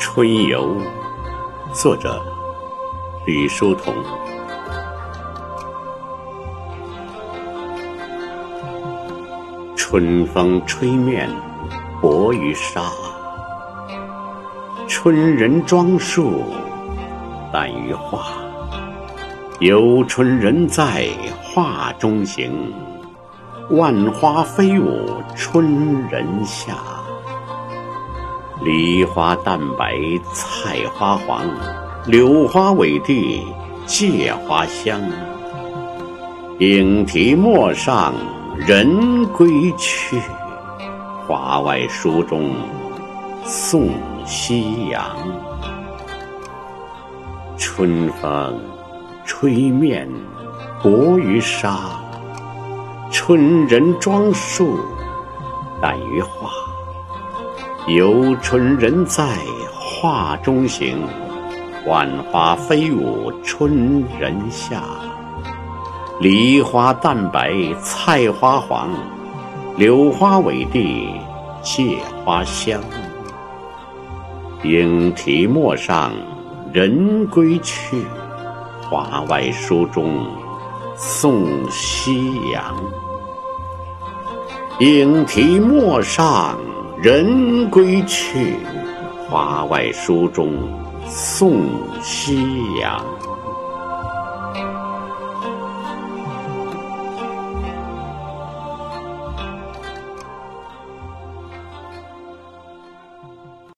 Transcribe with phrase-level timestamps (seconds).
[0.00, 0.74] 春游，
[1.74, 2.20] 作者
[3.26, 3.94] 李叔同。
[9.76, 11.28] 春风吹面
[12.00, 12.80] 薄于纱，
[14.88, 16.44] 春人装束
[17.52, 18.32] 淡于画。
[19.58, 21.10] 有春人在
[21.42, 22.72] 画中行，
[23.68, 26.78] 万花飞舞春人下。
[28.62, 29.98] 梨花淡白
[30.34, 31.46] 菜花黄，
[32.06, 33.42] 柳花委地
[33.86, 35.00] 芥花香。
[36.58, 38.12] 莺啼陌上
[38.58, 40.20] 人归去，
[41.26, 42.50] 花外书中
[43.44, 43.88] 送
[44.26, 45.02] 夕阳。
[47.56, 48.60] 春风
[49.24, 50.06] 吹面
[50.82, 51.78] 薄于纱，
[53.10, 54.78] 春人装束
[55.80, 56.50] 淡于画。
[57.86, 59.38] 有春人在
[59.74, 60.98] 画中行，
[61.86, 64.82] 万花飞舞春人下。
[66.20, 68.90] 梨花淡白菜花黄，
[69.76, 71.10] 柳花委地
[71.62, 72.78] 芥花香。
[74.62, 76.12] 莺啼陌上
[76.72, 78.04] 人归去，
[78.82, 80.26] 花外书中
[80.96, 82.76] 送夕阳。
[84.78, 86.58] 莺啼陌上。
[87.02, 88.56] 人归去，
[89.26, 90.52] 花外书中
[91.08, 91.62] 送
[92.02, 92.44] 夕
[92.78, 93.02] 阳。